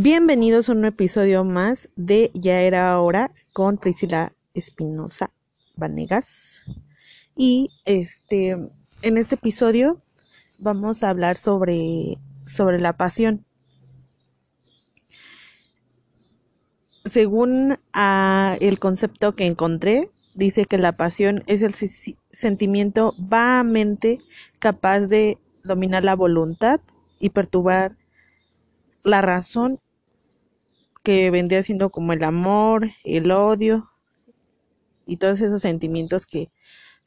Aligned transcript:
Bienvenidos 0.00 0.68
a 0.68 0.74
un 0.74 0.84
episodio 0.84 1.42
más 1.42 1.88
de 1.96 2.30
Ya 2.32 2.60
era 2.60 3.00
hora 3.00 3.32
con 3.52 3.78
Priscila 3.78 4.32
Espinosa 4.54 5.32
Vanegas. 5.74 6.60
Y 7.34 7.70
este 7.84 8.50
en 9.02 9.16
este 9.16 9.34
episodio 9.34 10.00
vamos 10.60 11.02
a 11.02 11.10
hablar 11.10 11.36
sobre 11.36 12.16
sobre 12.46 12.78
la 12.78 12.92
pasión. 12.92 13.44
Según 17.04 17.80
ah, 17.92 18.56
el 18.60 18.78
concepto 18.78 19.34
que 19.34 19.46
encontré, 19.46 20.12
dice 20.32 20.64
que 20.66 20.78
la 20.78 20.92
pasión 20.92 21.42
es 21.48 21.60
el 21.62 21.74
sentimiento 22.30 23.16
vagamente 23.18 24.20
capaz 24.60 25.08
de 25.08 25.38
dominar 25.64 26.04
la 26.04 26.14
voluntad 26.14 26.80
y 27.18 27.30
perturbar 27.30 27.96
la 29.02 29.22
razón 29.22 29.80
que 31.08 31.30
vendría 31.30 31.62
siendo 31.62 31.88
como 31.88 32.12
el 32.12 32.22
amor, 32.22 32.90
el 33.02 33.30
odio 33.30 33.90
y 35.06 35.16
todos 35.16 35.40
esos 35.40 35.62
sentimientos 35.62 36.26
que 36.26 36.50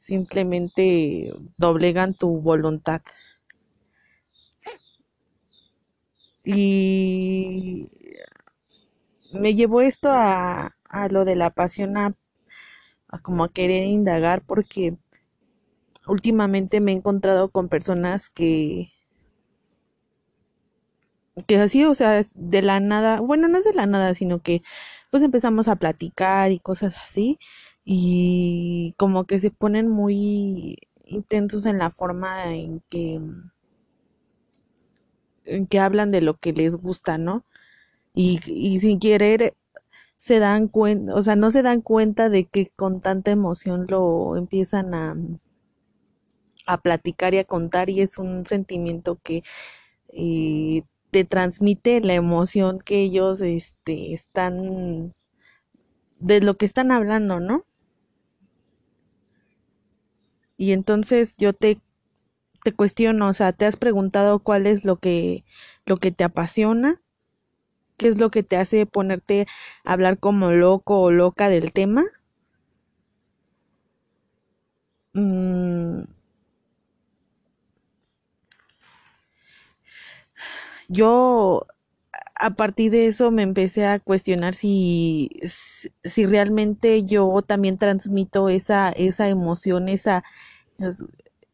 simplemente 0.00 1.32
doblegan 1.56 2.14
tu 2.14 2.40
voluntad. 2.40 3.02
Y 6.44 7.90
me 9.32 9.54
llevó 9.54 9.82
esto 9.82 10.10
a, 10.10 10.74
a 10.88 11.08
lo 11.08 11.24
de 11.24 11.36
la 11.36 11.50
pasión, 11.50 11.96
a, 11.96 12.16
a 13.06 13.18
como 13.20 13.44
a 13.44 13.52
querer 13.52 13.84
indagar, 13.84 14.42
porque 14.44 14.96
últimamente 16.08 16.80
me 16.80 16.90
he 16.90 16.96
encontrado 16.96 17.52
con 17.52 17.68
personas 17.68 18.30
que 18.30 18.90
que 21.46 21.56
es 21.56 21.60
así, 21.60 21.84
o 21.84 21.94
sea, 21.94 22.22
de 22.34 22.62
la 22.62 22.80
nada, 22.80 23.20
bueno, 23.20 23.48
no 23.48 23.58
es 23.58 23.64
de 23.64 23.74
la 23.74 23.86
nada, 23.86 24.14
sino 24.14 24.40
que 24.42 24.62
pues 25.10 25.22
empezamos 25.22 25.68
a 25.68 25.76
platicar 25.76 26.52
y 26.52 26.58
cosas 26.60 26.96
así 26.96 27.38
y 27.84 28.94
como 28.98 29.24
que 29.26 29.38
se 29.38 29.50
ponen 29.50 29.88
muy 29.88 30.78
intensos 31.04 31.66
en 31.66 31.78
la 31.78 31.90
forma 31.90 32.54
en 32.54 32.82
que 32.90 33.20
que 35.68 35.78
hablan 35.78 36.10
de 36.10 36.20
lo 36.20 36.36
que 36.38 36.52
les 36.52 36.76
gusta, 36.76 37.18
¿no? 37.18 37.44
Y, 38.14 38.40
y 38.46 38.80
sin 38.80 38.98
querer 39.00 39.56
se 40.16 40.38
dan 40.40 40.68
cuenta, 40.68 41.14
o 41.14 41.22
sea, 41.22 41.36
no 41.36 41.50
se 41.52 41.62
dan 41.62 41.82
cuenta 41.82 42.28
de 42.30 42.46
que 42.46 42.70
con 42.76 43.00
tanta 43.02 43.30
emoción 43.32 43.86
lo 43.90 44.36
empiezan 44.36 44.94
a 44.94 45.16
a 46.66 46.78
platicar 46.80 47.34
y 47.34 47.38
a 47.38 47.44
contar 47.44 47.90
y 47.90 48.00
es 48.00 48.18
un 48.18 48.46
sentimiento 48.46 49.18
que 49.22 49.42
eh, 50.08 50.82
te 51.12 51.24
transmite 51.24 52.00
la 52.00 52.14
emoción 52.14 52.80
que 52.80 53.02
ellos 53.02 53.40
este, 53.42 54.14
están, 54.14 55.12
de 56.18 56.40
lo 56.40 56.56
que 56.56 56.64
están 56.64 56.90
hablando, 56.90 57.38
¿no? 57.38 57.66
Y 60.56 60.72
entonces 60.72 61.34
yo 61.36 61.52
te, 61.52 61.78
te 62.64 62.72
cuestiono, 62.72 63.28
o 63.28 63.32
sea, 63.34 63.52
¿te 63.52 63.66
has 63.66 63.76
preguntado 63.76 64.40
cuál 64.40 64.66
es 64.66 64.84
lo 64.84 64.96
que, 64.96 65.44
lo 65.86 65.96
que 65.96 66.12
te 66.12 66.24
apasiona? 66.24 67.00
¿Qué 67.96 68.08
es 68.08 68.18
lo 68.18 68.30
que 68.30 68.42
te 68.42 68.56
hace 68.56 68.86
ponerte 68.86 69.46
a 69.84 69.94
hablar 69.94 70.18
como 70.18 70.50
loco 70.52 71.00
o 71.00 71.10
loca 71.10 71.48
del 71.48 71.72
tema? 71.72 72.04
Mm, 75.14 76.01
yo 80.92 81.66
a 82.36 82.50
partir 82.50 82.92
de 82.92 83.06
eso 83.06 83.30
me 83.30 83.42
empecé 83.42 83.86
a 83.86 84.00
cuestionar 84.00 84.54
si, 84.54 85.30
si 86.04 86.26
realmente 86.26 87.04
yo 87.04 87.42
también 87.42 87.78
transmito 87.78 88.48
esa, 88.48 88.90
esa 88.90 89.28
emoción, 89.28 89.88
esa, 89.88 90.24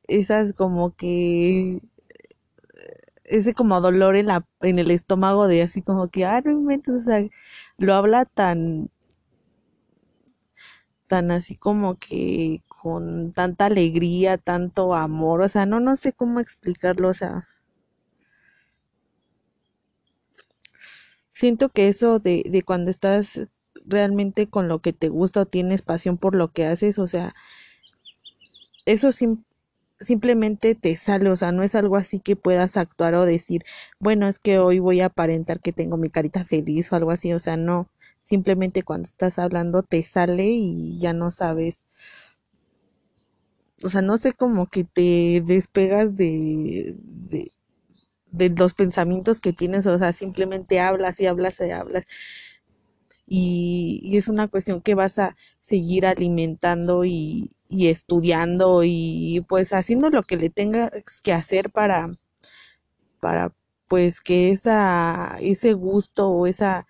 esas 0.09 0.53
como 0.55 0.95
que 0.97 1.81
ese 3.25 3.55
como 3.55 3.81
dolor 3.81 4.17
en 4.17 4.27
la, 4.27 4.47
en 4.63 4.79
el 4.79 4.91
estómago 4.91 5.47
de 5.47 5.63
así 5.63 5.83
como 5.83 6.09
que, 6.09 6.25
ah, 6.25 6.41
no 6.45 6.69
o 6.97 7.01
sea, 7.01 7.25
lo 7.77 7.95
habla 7.95 8.25
tan, 8.25 8.91
tan 11.07 11.31
así 11.31 11.57
como 11.57 11.97
que 11.99 12.63
con 12.69 13.33
tanta 13.33 13.67
alegría, 13.67 14.39
tanto 14.39 14.95
amor, 14.95 15.43
o 15.43 15.49
sea, 15.49 15.67
no, 15.67 15.81
no 15.81 15.97
sé 15.97 16.13
cómo 16.13 16.41
explicarlo, 16.41 17.09
o 17.09 17.15
sea, 17.15 17.49
Siento 21.39 21.69
que 21.69 21.87
eso 21.87 22.19
de, 22.19 22.43
de 22.51 22.63
cuando 22.65 22.91
estás 22.91 23.47
realmente 23.87 24.49
con 24.49 24.67
lo 24.67 24.81
que 24.81 24.93
te 24.93 25.09
gusta 25.09 25.43
o 25.43 25.47
tienes 25.47 25.83
pasión 25.83 26.19
por 26.19 26.35
lo 26.35 26.51
que 26.51 26.67
haces, 26.67 26.99
o 26.99 27.07
sea, 27.07 27.37
eso 28.87 29.11
simplemente 30.01 30.75
te 30.75 30.97
sale, 30.97 31.31
o 31.31 31.37
sea, 31.37 31.53
no 31.53 31.63
es 31.63 31.77
algo 31.77 31.95
así 31.95 32.19
que 32.19 32.35
puedas 32.35 32.77
actuar 32.77 33.15
o 33.15 33.25
decir, 33.25 33.65
bueno, 34.01 34.27
es 34.27 34.41
que 34.41 34.59
hoy 34.59 34.81
voy 34.81 35.01
a 35.01 35.07
aparentar 35.07 35.61
que 35.61 35.73
tengo 35.73 35.97
mi 35.97 36.11
carita 36.11 36.45
feliz 36.45 36.91
o 36.91 36.97
algo 36.97 37.13
así, 37.13 37.33
o 37.33 37.39
sea, 37.39 37.57
no, 37.57 37.89
simplemente 38.25 38.83
cuando 38.83 39.07
estás 39.07 39.39
hablando 39.39 39.85
te 39.85 40.03
sale 40.03 40.45
y 40.47 40.99
ya 40.99 41.13
no 41.13 41.31
sabes, 41.31 41.85
o 43.85 43.89
sea, 43.89 44.03
no 44.03 44.19
sé 44.19 44.33
cómo 44.33 44.67
que 44.67 44.83
te 44.83 45.41
despegas 45.47 46.17
de, 46.17 46.97
de, 46.99 47.53
de 48.31 48.51
los 48.51 48.75
pensamientos 48.75 49.41
que 49.41 49.53
tienes, 49.53 49.87
o 49.87 49.99
sea, 49.99 50.13
simplemente 50.13 50.81
hablas 50.81 51.21
y 51.21 51.27
hablas 51.27 51.61
y 51.61 51.71
hablas. 51.71 52.05
Y, 53.27 54.17
es 54.17 54.29
una 54.29 54.49
cuestión 54.49 54.81
que 54.81 54.95
vas 54.95 55.19
a 55.19 55.37
seguir 55.61 56.07
alimentando 56.07 57.05
y, 57.05 57.51
y, 57.69 57.89
estudiando 57.89 58.83
y 58.85 59.45
pues 59.49 59.73
haciendo 59.73 60.11
lo 60.11 60.23
que 60.23 60.37
le 60.37 60.51
tengas 60.51 60.91
que 61.23 61.33
hacer 61.33 61.71
para, 61.71 62.09
para 63.21 63.53
pues 63.89 64.21
que 64.21 64.51
esa, 64.53 65.39
ese 65.41 65.75
gusto 65.75 66.29
o 66.29 66.47
esa, 66.47 66.87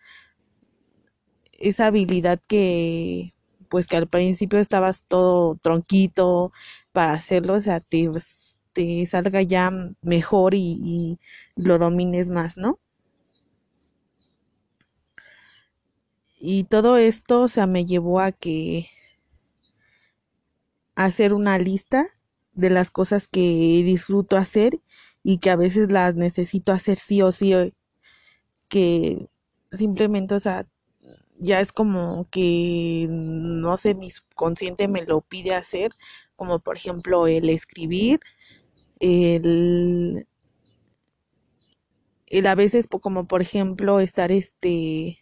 esa 1.53 1.87
habilidad 1.87 2.41
que 2.47 3.35
pues 3.69 3.87
que 3.87 3.97
al 3.97 4.09
principio 4.09 4.59
estabas 4.59 5.03
todo 5.07 5.57
tronquito 5.57 6.53
para 6.93 7.13
hacerlo, 7.13 7.55
o 7.55 7.61
sea, 7.61 7.81
te, 7.81 8.09
salga 9.07 9.43
ya 9.43 9.71
mejor 10.03 10.55
y, 10.55 11.19
lo 11.57 11.79
domines 11.79 12.31
más, 12.31 12.57
¿no? 12.57 12.79
Y 16.41 16.65
todo 16.65 16.97
esto, 16.99 17.43
o 17.43 17.49
sea, 17.49 17.67
me 17.67 17.85
llevó 17.85 18.21
a 18.21 18.33
que 18.33 18.89
hacer 20.95 21.35
una 21.35 21.59
lista 21.59 22.09
de 22.55 22.71
las 22.71 22.91
cosas 22.91 23.29
que 23.29 23.41
disfruto 23.85 24.37
hacer 24.37 24.81
y 25.23 25.39
que 25.39 25.51
a 25.51 25.57
veces 25.57 25.91
las 25.93 26.15
necesito 26.15 26.73
hacer 26.73 26.99
sí 26.99 27.23
o 27.23 27.33
sí, 27.33 27.55
que 28.69 29.29
simplemente, 29.73 30.35
o 30.35 30.41
sea, 30.41 30.67
ya 31.39 31.61
es 31.61 31.73
como 31.73 32.29
que, 32.31 33.07
no 33.11 33.77
sé, 33.77 33.95
mi 33.95 34.11
subconsciente 34.11 34.89
me 34.89 35.05
lo 35.05 35.21
pide 35.23 35.55
hacer, 35.55 35.93
como 36.37 36.61
por 36.61 36.77
ejemplo 36.77 37.27
el 37.27 37.49
escribir, 37.51 38.21
el, 39.01 40.27
el 42.27 42.47
a 42.47 42.55
veces 42.55 42.87
como 42.87 43.27
por 43.27 43.43
ejemplo 43.43 44.01
estar 44.01 44.33
este 44.33 45.19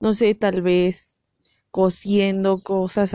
no 0.00 0.12
sé 0.12 0.34
tal 0.34 0.62
vez 0.62 1.16
cosiendo 1.70 2.62
cosas 2.62 3.14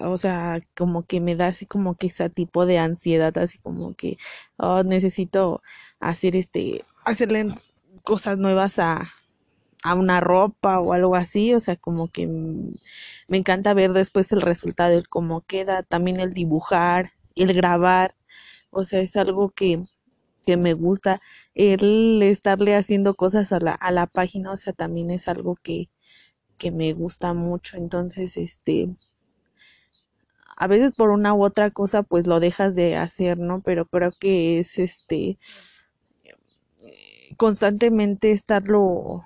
o 0.00 0.18
sea 0.18 0.60
como 0.76 1.04
que 1.04 1.20
me 1.20 1.36
da 1.36 1.48
así 1.48 1.66
como 1.66 1.96
que 1.96 2.08
ese 2.08 2.30
tipo 2.30 2.66
de 2.66 2.78
ansiedad 2.78 3.36
así 3.38 3.58
como 3.58 3.94
que 3.94 4.18
oh, 4.56 4.82
necesito 4.82 5.62
hacer 6.00 6.36
este 6.36 6.84
hacerle 7.04 7.54
cosas 8.02 8.38
nuevas 8.38 8.78
a 8.78 9.12
a 9.84 9.94
una 9.94 10.18
ropa 10.20 10.80
o 10.80 10.94
algo 10.94 11.14
así, 11.14 11.54
o 11.54 11.60
sea, 11.60 11.76
como 11.76 12.08
que 12.08 12.26
me 12.26 13.36
encanta 13.36 13.74
ver 13.74 13.92
después 13.92 14.32
el 14.32 14.40
resultado, 14.40 14.96
el 14.96 15.08
cómo 15.08 15.42
queda, 15.42 15.82
también 15.82 16.18
el 16.20 16.32
dibujar, 16.32 17.12
el 17.36 17.52
grabar, 17.52 18.14
o 18.74 18.84
sea, 18.84 19.00
es 19.00 19.16
algo 19.16 19.50
que, 19.50 19.84
que 20.46 20.56
me 20.56 20.74
gusta. 20.74 21.20
El 21.54 22.22
estarle 22.22 22.76
haciendo 22.76 23.14
cosas 23.14 23.52
a 23.52 23.60
la, 23.60 23.72
a 23.74 23.92
la 23.92 24.06
página, 24.06 24.52
o 24.52 24.56
sea, 24.56 24.72
también 24.72 25.10
es 25.10 25.28
algo 25.28 25.56
que, 25.62 25.90
que 26.58 26.70
me 26.72 26.92
gusta 26.94 27.34
mucho. 27.34 27.76
Entonces, 27.78 28.36
este, 28.36 28.90
a 30.56 30.66
veces 30.66 30.92
por 30.92 31.10
una 31.10 31.34
u 31.34 31.44
otra 31.44 31.70
cosa, 31.70 32.02
pues 32.02 32.26
lo 32.26 32.40
dejas 32.40 32.74
de 32.74 32.96
hacer, 32.96 33.38
¿no? 33.38 33.60
Pero 33.62 33.86
creo 33.86 34.12
que 34.18 34.58
es 34.58 34.78
este, 34.78 35.38
constantemente 37.36 38.30
estarlo, 38.32 39.22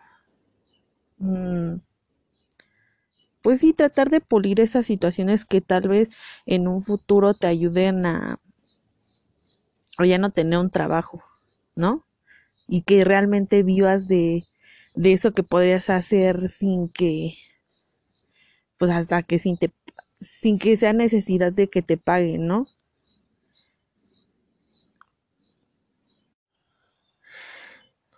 mm, 1.18 1.80
pues 3.42 3.60
sí, 3.60 3.72
tratar 3.72 4.10
de 4.10 4.20
pulir 4.20 4.60
esas 4.60 4.86
situaciones 4.86 5.44
que 5.44 5.60
tal 5.60 5.88
vez 5.88 6.10
en 6.46 6.68
un 6.68 6.82
futuro 6.82 7.34
te 7.34 7.46
ayuden 7.46 8.06
a, 8.06 8.38
o 9.98 10.04
ya 10.04 10.18
no 10.18 10.30
tener 10.30 10.58
un 10.58 10.70
trabajo, 10.70 11.22
¿no? 11.76 12.04
Y 12.68 12.82
que 12.82 13.04
realmente 13.04 13.62
vivas 13.64 14.08
de, 14.08 14.44
de 14.94 15.12
eso 15.14 15.32
que 15.32 15.42
podrías 15.44 15.90
hacer 15.90 16.48
sin 16.48 16.88
que, 16.90 17.34
pues 18.78 18.90
hasta 18.90 19.22
que 19.22 19.38
sin 19.38 19.56
te, 19.58 19.70
sin 20.20 20.58
que 20.58 20.76
sea 20.76 20.92
necesidad 20.92 21.52
de 21.52 21.68
que 21.68 21.82
te 21.82 21.96
paguen, 21.96 22.46
¿no? 22.46 22.66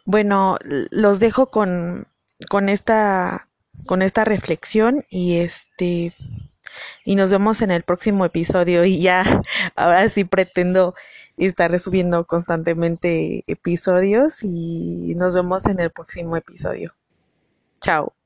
Bueno, 0.04 0.56
los 0.62 1.20
dejo 1.20 1.50
con, 1.50 2.06
con 2.48 2.68
esta, 2.68 3.48
con 3.86 4.02
esta 4.02 4.24
reflexión 4.24 5.04
y 5.10 5.36
este, 5.36 6.14
y 7.04 7.16
nos 7.16 7.30
vemos 7.30 7.62
en 7.62 7.70
el 7.70 7.82
próximo 7.82 8.24
episodio 8.24 8.84
y 8.84 9.00
ya, 9.00 9.24
ahora 9.76 10.08
sí 10.08 10.24
pretendo 10.24 10.94
estar 11.36 11.78
subiendo 11.78 12.26
constantemente 12.26 13.44
episodios 13.46 14.42
y 14.42 15.14
nos 15.16 15.34
vemos 15.34 15.66
en 15.66 15.80
el 15.80 15.90
próximo 15.90 16.36
episodio. 16.36 16.94
Chao. 17.80 18.19